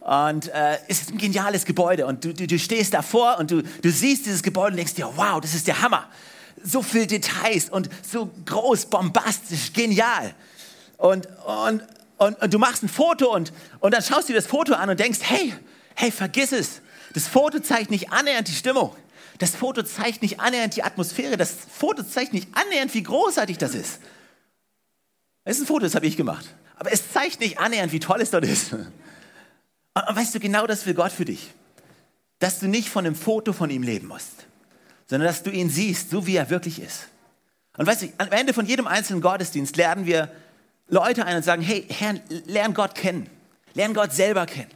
[0.00, 2.06] Und äh, es ist ein geniales Gebäude.
[2.06, 5.10] Und du, du, du stehst davor und du, du siehst dieses Gebäude und denkst dir,
[5.16, 6.08] wow, das ist der Hammer.
[6.62, 10.34] So viele Details und so groß, bombastisch, genial.
[10.96, 11.82] Und, und,
[12.18, 14.88] und, und du machst ein Foto und, und dann schaust du dir das Foto an
[14.88, 15.54] und denkst, hey,
[15.94, 16.80] hey, vergiss es.
[17.14, 18.94] Das Foto zeigt nicht annähernd die Stimmung.
[19.38, 21.36] Das Foto zeigt nicht annähernd die Atmosphäre.
[21.36, 24.00] Das Foto zeigt nicht annähernd, wie großartig das ist.
[25.44, 26.46] Das ist ein Foto, das habe ich gemacht.
[26.76, 28.72] Aber es zeigt nicht annähernd, wie toll es dort ist.
[28.72, 28.86] Und
[29.94, 31.52] weißt du, genau das will Gott für dich.
[32.38, 34.46] Dass du nicht von einem Foto von ihm leben musst,
[35.06, 37.08] sondern dass du ihn siehst, so wie er wirklich ist.
[37.78, 40.30] Und weißt du, am Ende von jedem einzelnen Gottesdienst lernen wir
[40.88, 42.14] Leute ein und sagen, hey, Herr,
[42.46, 43.28] lern Gott kennen.
[43.74, 44.70] Lern Gott selber kennen.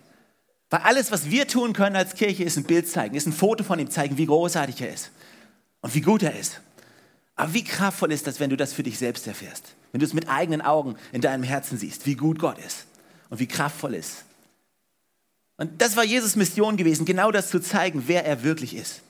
[0.71, 3.65] Weil alles, was wir tun können als Kirche, ist ein Bild zeigen, ist ein Foto
[3.65, 5.11] von ihm zeigen, wie großartig er ist
[5.81, 6.61] und wie gut er ist.
[7.35, 9.75] Aber wie kraftvoll ist das, wenn du das für dich selbst erfährst?
[9.93, 12.87] Wenn du es mit eigenen Augen in deinem Herzen siehst, wie gut Gott ist
[13.31, 14.25] und wie kraftvoll ist.
[15.57, 19.01] Und das war Jesus Mission gewesen, genau das zu zeigen, wer er wirklich ist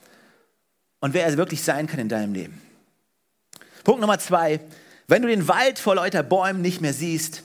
[1.00, 2.60] und wer er wirklich sein kann in deinem Leben.
[3.84, 4.60] Punkt Nummer zwei,
[5.10, 7.42] wenn du den Wald vor lauter Bäumen nicht mehr siehst,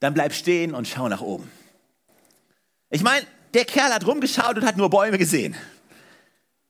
[0.00, 1.50] dann bleib stehen und schau nach oben.
[2.90, 5.56] Ich meine, der Kerl hat rumgeschaut und hat nur Bäume gesehen.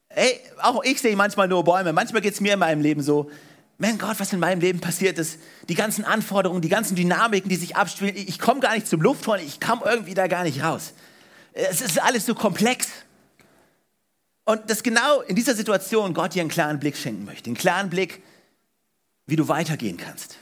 [0.09, 1.93] Ey, auch ich sehe manchmal nur Bäume.
[1.93, 3.31] Manchmal geht es mir in meinem Leben so.
[3.77, 7.57] Mein Gott, was in meinem Leben passiert ist, die ganzen Anforderungen, die ganzen Dynamiken, die
[7.57, 10.95] sich abspielen, ich komme gar nicht zum Luftholen, ich komme irgendwie da gar nicht raus.
[11.53, 12.89] Es ist alles so komplex.
[14.47, 17.91] Und dass genau in dieser Situation Gott dir einen klaren Blick schenken möchte, einen klaren
[17.91, 18.23] Blick,
[19.27, 20.39] wie du weitergehen kannst.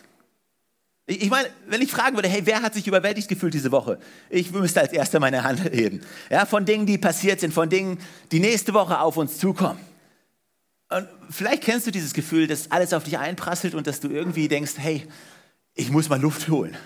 [1.07, 3.99] Ich meine, wenn ich fragen würde, hey, wer hat sich überwältigt gefühlt diese Woche?
[4.31, 6.01] Ich müsste als erster meine Hand heben.
[6.31, 7.99] Ja, von Dingen, die passiert sind, von Dingen,
[8.33, 9.81] die nächste Woche auf uns zukommen.
[10.89, 14.49] Und vielleicht kennst du dieses Gefühl, dass alles auf dich einprasselt und dass du irgendwie
[14.49, 15.07] denkst, hey,
[15.75, 16.77] ich muss mal Luft holen.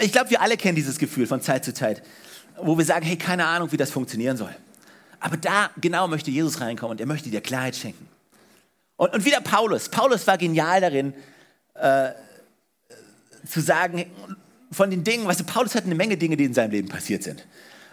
[0.00, 2.02] Ich glaube, wir alle kennen dieses Gefühl von Zeit zu Zeit,
[2.60, 4.54] wo wir sagen, hey, keine Ahnung, wie das funktionieren soll.
[5.18, 8.08] Aber da genau möchte Jesus reinkommen und er möchte dir Klarheit schenken.
[8.96, 9.88] Und, und wieder Paulus.
[9.88, 11.14] Paulus war genial darin,
[11.74, 12.10] äh,
[13.46, 14.06] zu sagen,
[14.72, 17.22] von den Dingen, weißt du, Paulus hat eine Menge Dinge, die in seinem Leben passiert
[17.22, 17.46] sind.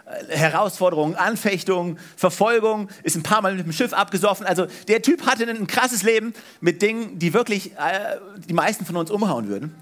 [0.06, 4.46] Äh, Herausforderungen, Anfechtungen, Verfolgung, ist ein paar Mal mit dem Schiff abgesoffen.
[4.46, 8.16] Also der Typ hatte ein krasses Leben mit Dingen, die wirklich äh,
[8.48, 9.74] die meisten von uns umhauen würden.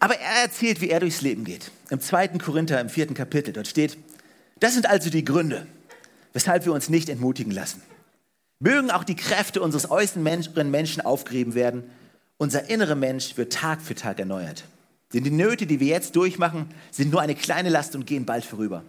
[0.00, 1.70] Aber er erzählt, wie er durchs Leben geht.
[1.90, 2.28] Im 2.
[2.38, 3.98] Korinther, im vierten Kapitel, dort steht,
[4.60, 5.66] das sind also die Gründe,
[6.32, 7.82] weshalb wir uns nicht entmutigen lassen.
[8.60, 10.22] Mögen auch die Kräfte unseres äußeren
[10.70, 11.84] Menschen aufgerieben werden.
[12.38, 14.64] Unser innerer Mensch wird Tag für Tag erneuert.
[15.12, 18.44] Denn die Nöte, die wir jetzt durchmachen, sind nur eine kleine Last und gehen bald
[18.44, 18.84] vorüber.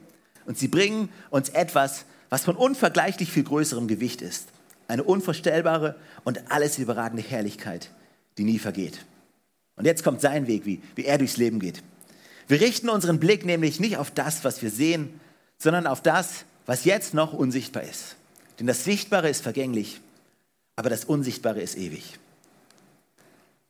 [0.45, 4.49] Und sie bringen uns etwas, was von unvergleichlich viel größerem Gewicht ist.
[4.88, 7.91] Eine unvorstellbare und alles überragende Herrlichkeit,
[8.38, 9.05] die nie vergeht.
[9.75, 11.84] Und jetzt kommt sein Weg, wie, wie er durchs Leben geht.
[12.47, 15.19] Wir richten unseren Blick nämlich nicht auf das, was wir sehen,
[15.58, 18.15] sondern auf das, was jetzt noch unsichtbar ist.
[18.60, 20.02] Denn das Sichtbare ist vergänglich,
[20.76, 22.19] aber das Unsichtbare ist ewig.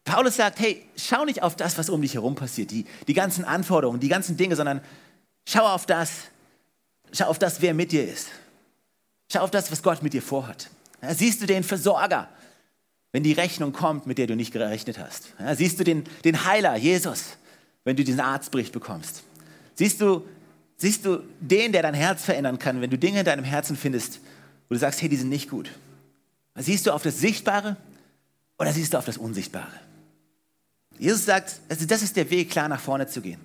[0.03, 3.45] Paulus sagt, hey, schau nicht auf das, was um dich herum passiert, die, die ganzen
[3.45, 4.81] Anforderungen, die ganzen Dinge, sondern
[5.47, 6.11] schau auf das,
[7.13, 8.29] schau auf das, wer mit dir ist.
[9.31, 10.69] Schau auf das, was Gott mit dir vorhat.
[11.03, 12.27] Ja, siehst du den Versorger,
[13.11, 15.33] wenn die Rechnung kommt, mit der du nicht gerechnet hast?
[15.39, 17.37] Ja, siehst du den, den Heiler, Jesus,
[17.83, 19.23] wenn du diesen Arztbericht bekommst?
[19.75, 20.27] Siehst du,
[20.77, 24.19] siehst du den, der dein Herz verändern kann, wenn du Dinge in deinem Herzen findest,
[24.69, 25.71] wo du sagst, hey, die sind nicht gut?
[26.55, 27.75] Siehst du auf das Sichtbare
[28.57, 29.71] oder siehst du auf das Unsichtbare?
[30.97, 33.39] Jesus sagt, also das ist der Weg, klar nach vorne zu gehen.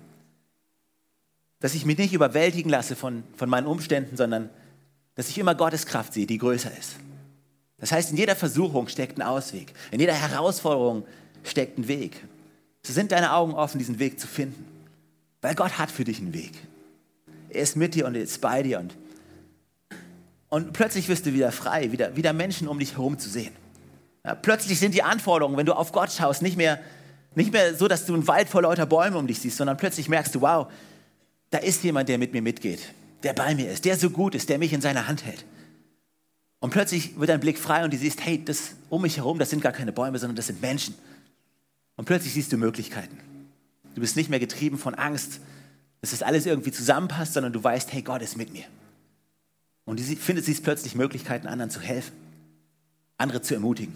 [1.59, 4.49] Dass ich mich nicht überwältigen lasse von, von meinen Umständen, sondern
[5.15, 6.97] dass ich immer Gottes Kraft sehe, die größer ist.
[7.77, 9.73] Das heißt, in jeder Versuchung steckt ein Ausweg.
[9.91, 11.05] In jeder Herausforderung
[11.43, 12.21] steckt ein Weg.
[12.83, 14.65] So sind deine Augen offen, diesen Weg zu finden.
[15.41, 16.53] Weil Gott hat für dich einen Weg.
[17.49, 18.79] Er ist mit dir und er ist bei dir.
[18.79, 18.95] Und,
[20.55, 23.51] und plötzlich wirst du wieder frei, wieder, wieder Menschen um dich herum zu sehen.
[24.23, 26.79] Ja, plötzlich sind die Anforderungen, wenn du auf Gott schaust, nicht mehr
[27.35, 30.07] nicht mehr so, dass du einen Wald vor lauter Bäumen um dich siehst, sondern plötzlich
[30.07, 30.71] merkst du, wow,
[31.49, 32.79] da ist jemand, der mit mir mitgeht,
[33.23, 35.43] der bei mir ist, der so gut ist, der mich in seiner Hand hält.
[36.61, 39.49] Und plötzlich wird dein Blick frei und du siehst, hey, das um mich herum, das
[39.49, 40.95] sind gar keine Bäume, sondern das sind Menschen.
[41.97, 43.17] Und plötzlich siehst du Möglichkeiten.
[43.93, 45.41] Du bist nicht mehr getrieben von Angst,
[45.99, 48.63] dass das alles irgendwie zusammenpasst, sondern du weißt, hey, Gott ist mit mir.
[49.85, 52.13] Und du findest siehst plötzlich Möglichkeiten, anderen zu helfen,
[53.17, 53.93] andere zu ermutigen.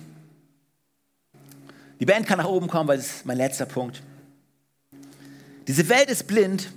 [2.00, 4.02] Die Band kann nach oben kommen, weil das ist mein letzter Punkt.
[5.68, 6.72] Diese Welt ist blind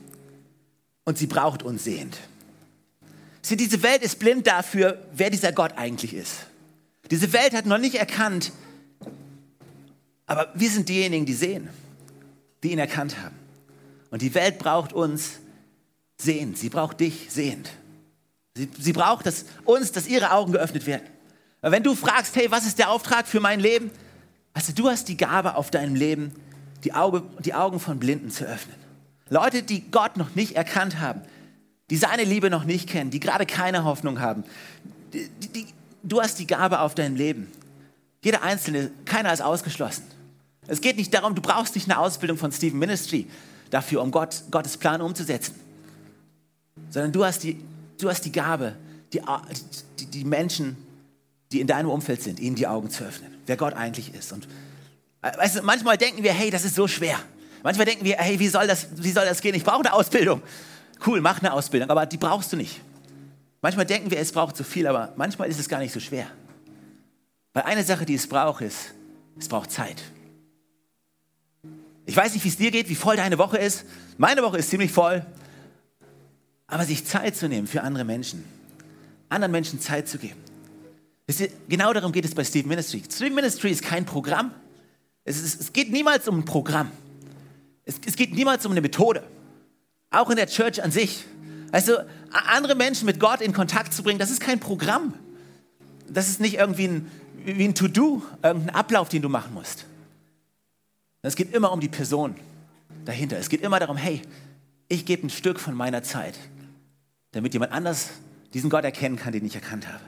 [1.04, 2.18] und sie braucht uns sehend.
[3.42, 6.46] Sie, diese Welt ist blind dafür, wer dieser Gott eigentlich ist.
[7.10, 8.52] Diese Welt hat noch nicht erkannt,
[10.26, 11.68] aber wir sind diejenigen, die sehen,
[12.62, 13.36] die ihn erkannt haben.
[14.10, 15.40] Und die Welt braucht uns
[16.16, 16.58] sehend.
[16.58, 17.70] Sie braucht dich sehend.
[18.54, 21.06] Sie, sie braucht dass uns, dass ihre Augen geöffnet werden.
[21.62, 23.90] Wenn du fragst, hey, was ist der Auftrag für mein Leben?
[24.52, 26.34] Also du hast die Gabe auf deinem Leben,
[26.84, 28.76] die, Auge, die Augen von Blinden zu öffnen.
[29.30, 31.22] Leute, die Gott noch nicht erkannt haben,
[31.88, 34.44] die seine Liebe noch nicht kennen, die gerade keine Hoffnung haben.
[35.12, 35.66] Die, die,
[36.02, 37.50] du hast die Gabe auf deinem Leben.
[38.22, 40.04] Jeder Einzelne, keiner ist ausgeschlossen.
[40.66, 43.26] Es geht nicht darum, du brauchst nicht eine Ausbildung von Stephen Ministry
[43.70, 45.54] dafür, um Gott, Gottes Plan umzusetzen.
[46.90, 47.62] Sondern du hast die,
[48.02, 48.76] du hast die Gabe,
[49.12, 49.20] die,
[49.98, 50.76] die, die Menschen,
[51.52, 54.32] die in deinem Umfeld sind, ihnen die Augen zu öffnen, wer Gott eigentlich ist.
[54.32, 54.48] Und
[55.20, 57.18] weißt du, manchmal denken wir, hey, das ist so schwer.
[57.62, 59.54] Manchmal denken wir, hey, wie soll das, wie soll das gehen?
[59.54, 60.42] Ich brauche eine Ausbildung.
[61.06, 62.80] Cool, mach eine Ausbildung, aber die brauchst du nicht.
[63.60, 66.26] Manchmal denken wir, es braucht zu viel, aber manchmal ist es gar nicht so schwer.
[67.52, 68.94] Weil eine Sache, die es braucht, ist,
[69.38, 70.02] es braucht Zeit.
[72.04, 73.84] Ich weiß nicht, wie es dir geht, wie voll deine Woche ist.
[74.18, 75.24] Meine Woche ist ziemlich voll.
[76.72, 78.42] Aber sich Zeit zu nehmen für andere Menschen,
[79.28, 80.40] anderen Menschen Zeit zu geben.
[81.68, 83.02] Genau darum geht es bei Steve Ministry.
[83.12, 84.52] Steve Ministry ist kein Programm.
[85.22, 86.90] Es, ist, es geht niemals um ein Programm.
[87.84, 89.22] Es, es geht niemals um eine Methode.
[90.10, 91.26] Auch in der Church an sich.
[91.72, 91.98] Also
[92.30, 95.12] andere Menschen mit Gott in Kontakt zu bringen, das ist kein Programm.
[96.08, 97.10] Das ist nicht irgendwie ein,
[97.44, 99.84] wie ein To-Do, irgendein Ablauf, den du machen musst.
[101.20, 102.34] Es geht immer um die Person
[103.04, 103.36] dahinter.
[103.36, 104.22] Es geht immer darum, hey,
[104.88, 106.38] ich gebe ein Stück von meiner Zeit,
[107.32, 108.10] damit jemand anders
[108.54, 110.04] diesen Gott erkennen kann, den ich erkannt habe.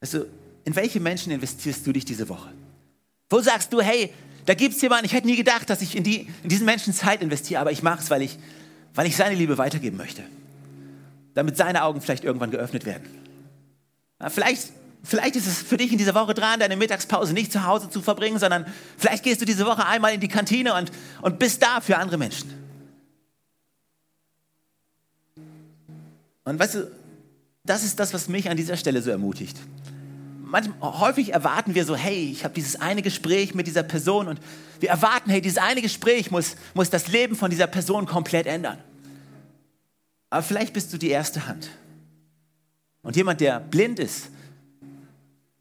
[0.00, 0.24] Also,
[0.64, 2.52] in welche Menschen investierst du dich diese Woche?
[3.28, 4.12] Wo sagst du, hey,
[4.46, 6.94] da gibt es jemanden, ich hätte nie gedacht, dass ich in, die, in diesen Menschen
[6.94, 8.38] Zeit investiere, aber ich mache es, weil ich,
[8.94, 10.22] weil ich seine Liebe weitergeben möchte.
[11.34, 13.04] Damit seine Augen vielleicht irgendwann geöffnet werden.
[14.28, 14.70] Vielleicht,
[15.02, 18.02] vielleicht ist es für dich in dieser Woche dran, deine Mittagspause nicht zu Hause zu
[18.02, 18.66] verbringen, sondern
[18.98, 20.90] vielleicht gehst du diese Woche einmal in die Kantine und,
[21.22, 22.59] und bist da für andere Menschen.
[26.50, 26.90] Und weißt du,
[27.64, 29.56] das ist das, was mich an dieser Stelle so ermutigt
[30.50, 34.40] manchmal, häufig erwarten wir so, hey, ich habe dieses eine Gespräch mit dieser Person und
[34.80, 38.78] wir erwarten, hey, dieses eine Gespräch muss, muss das Leben von dieser Person komplett ändern.
[40.28, 41.70] Aber vielleicht bist du die erste Hand.
[43.02, 44.28] Und jemand, der blind ist,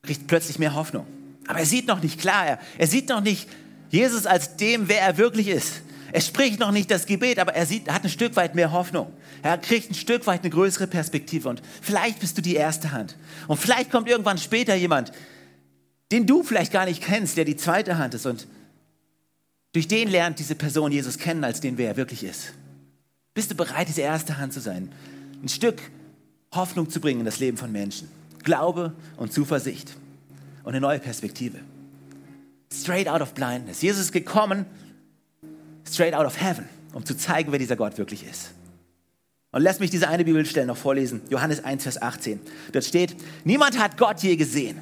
[0.03, 1.05] kriegt plötzlich mehr Hoffnung.
[1.47, 3.47] Aber er sieht noch nicht klar, er, er sieht noch nicht
[3.89, 5.81] Jesus als dem, wer er wirklich ist.
[6.11, 9.13] Er spricht noch nicht das Gebet, aber er sieht, hat ein Stück weit mehr Hoffnung.
[9.43, 13.15] Er kriegt ein Stück weit eine größere Perspektive und vielleicht bist du die erste Hand.
[13.47, 15.11] Und vielleicht kommt irgendwann später jemand,
[16.11, 18.47] den du vielleicht gar nicht kennst, der die zweite Hand ist und
[19.73, 22.53] durch den lernt diese Person Jesus kennen, als den, wer er wirklich ist.
[23.35, 24.91] Bist du bereit, diese erste Hand zu sein?
[25.43, 25.79] Ein Stück
[26.53, 28.09] Hoffnung zu bringen in das Leben von Menschen.
[28.43, 29.95] Glaube und Zuversicht
[30.63, 31.59] und eine neue Perspektive.
[32.73, 33.81] Straight out of blindness.
[33.81, 34.65] Jesus ist gekommen,
[35.93, 38.51] straight out of heaven, um zu zeigen, wer dieser Gott wirklich ist.
[39.51, 41.21] Und lass mich diese eine Bibelstelle noch vorlesen.
[41.29, 42.39] Johannes 1, Vers 18.
[42.71, 44.79] Dort steht, niemand hat Gott je gesehen.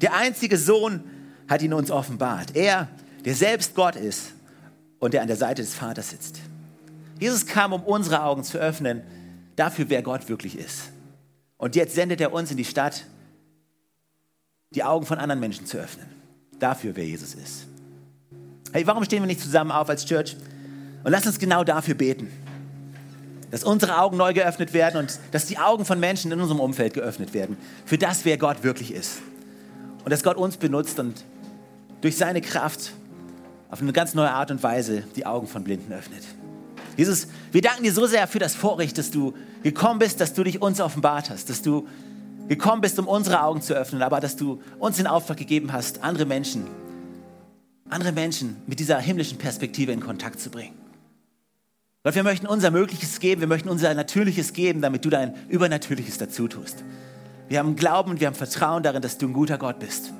[0.00, 1.02] Der einzige Sohn
[1.48, 2.54] hat ihn uns offenbart.
[2.54, 2.88] Er,
[3.24, 4.32] der selbst Gott ist
[5.00, 6.40] und der an der Seite des Vaters sitzt.
[7.18, 9.02] Jesus kam, um unsere Augen zu öffnen,
[9.56, 10.90] dafür, wer Gott wirklich ist.
[11.56, 13.04] Und jetzt sendet er uns in die Stadt,
[14.70, 16.06] die Augen von anderen Menschen zu öffnen.
[16.58, 17.66] Dafür, wer Jesus ist.
[18.74, 20.36] Hey, warum stehen wir nicht zusammen auf als Church?
[21.04, 22.28] Und lass uns genau dafür beten.
[23.52, 26.92] Dass unsere Augen neu geöffnet werden und dass die Augen von Menschen in unserem Umfeld
[26.92, 27.56] geöffnet werden.
[27.86, 29.18] Für das, wer Gott wirklich ist.
[30.02, 31.22] Und dass Gott uns benutzt und
[32.00, 32.94] durch seine Kraft
[33.70, 36.24] auf eine ganz neue Art und Weise die Augen von Blinden öffnet.
[36.96, 40.42] Jesus, wir danken dir so sehr für das Vorrecht, dass du gekommen bist, dass du
[40.42, 41.86] dich uns offenbart hast, dass du
[42.48, 46.02] gekommen bist, um unsere Augen zu öffnen, aber dass du uns den Auftrag gegeben hast,
[46.02, 46.66] andere Menschen
[47.88, 50.74] andere Menschen mit dieser himmlischen Perspektive in Kontakt zu bringen.
[52.02, 56.18] Gott, wir möchten unser Mögliches geben, wir möchten unser Natürliches geben, damit du dein Übernatürliches
[56.18, 56.82] dazu tust.
[57.48, 60.12] Wir haben Glauben und wir haben Vertrauen darin, dass du ein guter Gott bist.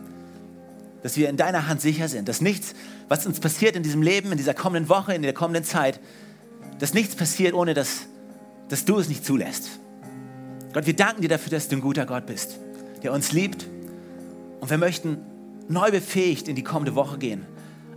[1.02, 2.74] Dass wir in deiner Hand sicher sind, dass nichts,
[3.08, 6.00] was uns passiert in diesem Leben, in dieser kommenden Woche, in der kommenden Zeit,
[6.78, 8.06] dass nichts passiert, ohne dass,
[8.68, 9.78] dass du es nicht zulässt.
[10.72, 12.58] Gott, wir danken dir dafür, dass du ein guter Gott bist,
[13.02, 13.66] der uns liebt.
[14.60, 15.18] Und wir möchten
[15.68, 17.46] neu befähigt in die kommende Woche gehen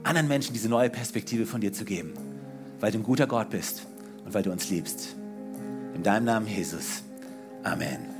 [0.03, 2.13] anderen Menschen diese neue Perspektive von dir zu geben,
[2.79, 3.85] weil du ein guter Gott bist
[4.25, 5.15] und weil du uns liebst.
[5.95, 7.03] In deinem Namen, Jesus.
[7.63, 8.16] Amen.